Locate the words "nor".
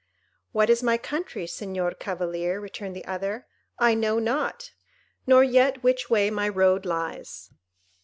5.27-5.43